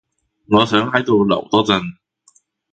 [0.47, 1.79] 我想喺度留多陣